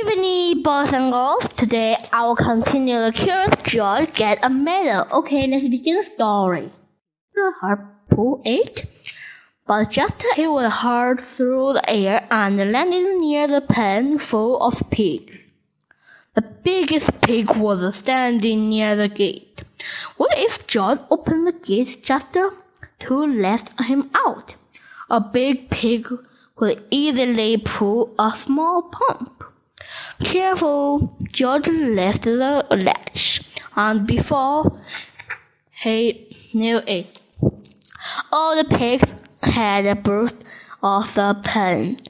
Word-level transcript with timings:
evening, 0.00 0.62
boys 0.62 0.92
and 0.92 1.10
girls. 1.10 1.48
Today 1.48 1.96
I 2.12 2.24
will 2.24 2.36
continue 2.36 3.00
the 3.00 3.12
Curious 3.12 3.54
George 3.64 4.12
get 4.12 4.38
a 4.44 4.50
medal. 4.50 5.06
Okay, 5.18 5.46
let's 5.46 5.66
begin 5.66 5.96
the 5.96 6.04
story. 6.04 6.70
The 7.34 7.52
harpoon 7.60 8.42
it, 8.44 8.84
but 9.66 9.90
just 9.90 10.24
it 10.36 10.48
was 10.48 10.72
hurled 10.72 11.20
through 11.20 11.72
the 11.74 11.90
air 11.90 12.26
and 12.30 12.58
landed 12.70 13.18
near 13.18 13.48
the 13.48 13.60
pen 13.60 14.18
full 14.18 14.62
of 14.62 14.88
pigs. 14.90 15.52
The 16.34 16.42
biggest 16.42 17.20
pig 17.22 17.56
was 17.56 17.96
standing 17.96 18.68
near 18.68 18.94
the 18.94 19.08
gate. 19.08 19.64
What 20.16 20.32
if 20.36 20.66
George 20.66 21.00
opened 21.10 21.46
the 21.46 21.52
gate 21.52 22.04
just 22.04 22.32
to 22.34 22.52
let 23.10 23.70
him 23.80 24.10
out? 24.14 24.54
A 25.10 25.20
big 25.20 25.70
pig 25.70 26.06
could 26.54 26.84
easily 26.90 27.56
pull 27.56 28.14
a 28.18 28.30
small 28.36 28.82
pump. 28.82 29.37
Careful, 30.24 31.16
George 31.32 31.68
left 31.68 32.22
the 32.22 32.66
latch, 32.70 33.42
and 33.76 34.06
before 34.06 34.80
he 35.70 36.36
knew 36.52 36.80
it, 36.86 37.20
all 38.32 38.56
the 38.56 38.64
pigs 38.64 39.14
had 39.42 40.02
burst 40.02 40.44
off 40.82 41.14
the 41.14 41.40
pen, 41.44 42.00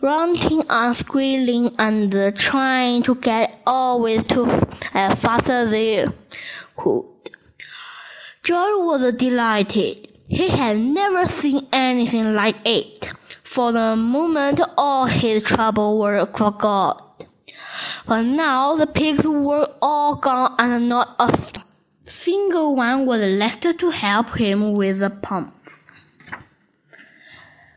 grunting 0.00 0.62
and 0.68 0.96
squealing 0.96 1.74
and 1.78 2.34
trying 2.36 3.02
to 3.02 3.14
get 3.16 3.60
always 3.66 4.24
to 4.24 4.46
as 4.94 5.20
fast 5.20 5.50
as 5.50 5.70
they 5.70 6.06
could. 6.76 7.04
George 8.42 8.74
was 8.78 9.14
delighted. 9.14 10.08
He 10.28 10.48
had 10.48 10.78
never 10.78 11.26
seen 11.26 11.68
anything 11.72 12.34
like 12.34 12.56
it. 12.64 13.10
For 13.44 13.70
the 13.70 13.94
moment, 13.96 14.60
all 14.78 15.06
his 15.06 15.42
trouble 15.42 15.98
were 15.98 16.26
forgot. 16.26 17.11
But 18.06 18.22
now 18.22 18.76
the 18.76 18.86
pigs 18.86 19.26
were 19.26 19.68
all 19.80 20.16
gone 20.16 20.54
and 20.58 20.88
not 20.88 21.14
a 21.18 21.36
single 22.06 22.74
one 22.74 23.06
was 23.06 23.20
left 23.20 23.62
to 23.62 23.90
help 23.90 24.36
him 24.36 24.72
with 24.74 24.98
the 24.98 25.10
pump. 25.10 25.54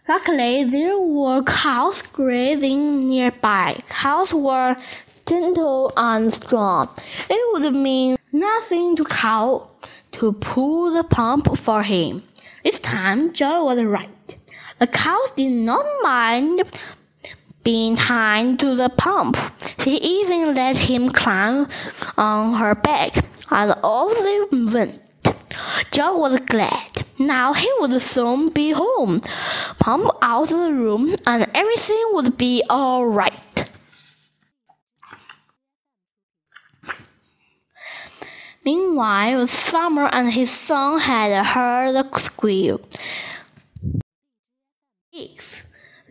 Luckily, 0.07 0.63
there 0.65 0.99
were 0.99 1.43
cows 1.43 2.01
grazing 2.01 3.07
nearby. 3.07 3.79
Cows 3.89 4.33
were 4.33 4.75
gentle 5.25 5.91
and 5.97 6.33
strong. 6.33 6.89
It 7.29 7.41
would 7.53 7.73
mean 7.73 8.17
nothing 8.31 8.95
to 8.97 9.03
cow 9.05 9.67
to 10.11 10.33
pull 10.33 10.91
the 10.91 11.03
pump 11.03 11.57
for 11.57 11.81
him. 11.81 12.23
This 12.63 12.79
time, 12.79 13.33
Joe 13.33 13.65
was 13.65 13.81
right. 13.81 14.37
The 14.79 14.87
cows 14.87 15.31
did 15.35 15.51
not 15.51 15.85
mind 16.03 16.63
being 17.65 17.97
tied 17.97 18.59
to 18.59 18.75
the 18.75 18.87
pump. 18.87 19.35
She 19.79 19.97
even 19.97 20.53
let 20.53 20.77
him 20.77 21.09
climb 21.09 21.67
on 22.17 22.53
her 22.53 22.75
back, 22.75 23.17
and 23.51 23.75
off 23.83 24.13
they 24.19 24.39
went. 24.51 25.01
Joe 25.91 26.17
was 26.17 26.39
glad. 26.41 27.05
Now 27.17 27.53
he 27.53 27.69
would 27.79 28.01
soon 28.01 28.49
be 28.49 28.71
home, 28.71 29.21
pump 29.79 30.11
out 30.21 30.51
of 30.51 30.59
the 30.59 30.73
room, 30.73 31.15
and 31.25 31.47
everything 31.53 32.05
would 32.13 32.37
be 32.37 32.63
all 32.69 33.07
right. 33.07 33.33
Meanwhile, 38.63 39.47
farmer 39.47 40.09
and 40.11 40.31
his 40.31 40.51
son 40.51 40.99
had 40.99 41.45
heard 41.45 41.93
the 41.93 42.17
squeal. 42.17 42.81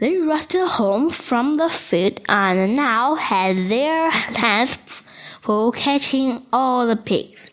They 0.05 0.19
rushed 0.19 0.53
home 0.53 1.09
from 1.09 1.55
the 1.55 1.71
field 1.71 2.21
and 2.29 2.77
now 2.77 3.15
had 3.15 3.57
their 3.71 4.11
hands 4.11 5.01
full 5.41 5.73
catching 5.73 6.45
all 6.53 6.87
the 6.87 6.95
pigs. 6.95 7.51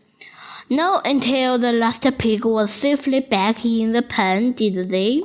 Not 0.70 1.08
until 1.08 1.58
the 1.58 1.72
last 1.72 2.06
pig 2.18 2.44
was 2.44 2.74
safely 2.74 3.22
back 3.22 3.64
in 3.64 3.94
the 3.94 4.02
pen 4.02 4.52
did 4.52 4.90
they 4.90 5.24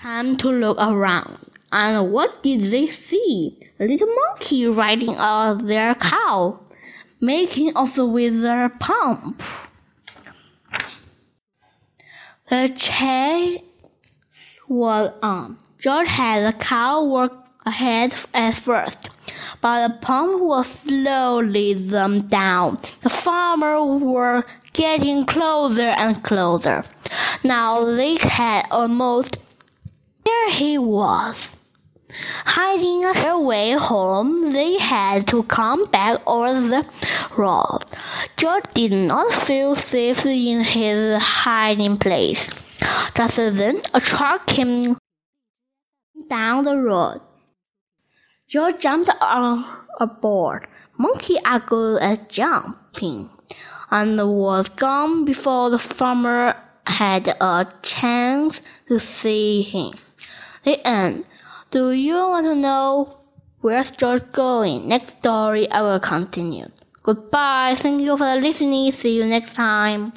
time 0.00 0.34
to 0.38 0.48
look 0.48 0.76
around. 0.80 1.38
And 1.70 2.10
what 2.10 2.42
did 2.42 2.62
they 2.62 2.88
see? 2.88 3.60
A 3.78 3.86
little 3.86 4.12
monkey 4.26 4.66
riding 4.66 5.16
on 5.16 5.68
their 5.68 5.94
cow, 5.94 6.58
making 7.20 7.76
off 7.76 7.96
with 7.96 8.42
their 8.42 8.70
pump. 8.70 9.40
The 12.50 12.72
chase 12.74 13.60
was 14.72 15.12
on. 15.22 15.58
George 15.78 16.08
had 16.08 16.46
the 16.46 16.58
cow 16.58 17.04
work 17.04 17.32
ahead 17.66 18.14
at 18.32 18.56
first, 18.56 19.10
but 19.60 19.86
the 19.86 19.94
pump 19.98 20.40
was 20.40 20.66
slowly 20.66 21.74
them 21.74 22.26
down. 22.28 22.78
The 23.02 23.10
farmer 23.10 23.84
were 23.84 24.44
getting 24.72 25.26
closer 25.26 25.90
and 26.04 26.22
closer. 26.22 26.84
Now 27.44 27.84
they 27.84 28.16
had 28.16 28.66
almost 28.70 29.36
there 30.24 30.50
he 30.50 30.78
was. 30.78 31.54
Hiding 32.44 33.00
their 33.12 33.38
way 33.38 33.72
home, 33.72 34.52
they 34.52 34.78
had 34.78 35.26
to 35.28 35.42
come 35.44 35.84
back 35.86 36.20
over 36.26 36.60
the 36.60 36.86
road. 37.36 37.80
George 38.36 38.64
did 38.74 38.92
not 38.92 39.32
feel 39.32 39.74
safe 39.74 40.24
in 40.26 40.60
his 40.62 41.22
hiding 41.22 41.96
place. 41.96 42.61
Just 43.14 43.36
then, 43.36 43.80
a 43.92 44.00
truck 44.00 44.46
came 44.46 44.96
down 46.28 46.64
the 46.64 46.76
road. 46.76 47.20
Joe 48.48 48.70
jumped 48.70 49.10
on 49.20 49.64
aboard. 50.00 50.66
Monkey 50.98 51.36
are 51.44 51.60
good 51.60 52.00
at 52.00 52.28
jumping, 52.28 53.28
and 53.90 54.16
was 54.16 54.68
gone 54.68 55.24
before 55.24 55.70
the 55.70 55.78
farmer 55.78 56.56
had 56.86 57.28
a 57.28 57.66
chance 57.82 58.60
to 58.88 58.98
see 58.98 59.62
him. 59.62 59.92
The 60.64 60.80
end. 60.86 61.24
Do 61.70 61.90
you 61.90 62.14
want 62.14 62.46
to 62.46 62.54
know 62.54 63.18
where's 63.60 63.90
George 63.90 64.30
going? 64.32 64.88
Next 64.88 65.18
story 65.18 65.70
I 65.70 65.82
will 65.82 66.00
continue. 66.00 66.66
Goodbye. 67.02 67.74
Thank 67.76 68.02
you 68.02 68.16
for 68.16 68.36
listening. 68.36 68.92
See 68.92 69.16
you 69.16 69.26
next 69.26 69.54
time. 69.54 70.12